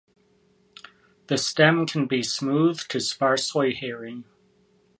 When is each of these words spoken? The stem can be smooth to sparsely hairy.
The 1.27 1.37
stem 1.37 1.85
can 1.85 2.07
be 2.07 2.23
smooth 2.23 2.79
to 2.87 2.99
sparsely 2.99 3.75
hairy. 3.75 4.23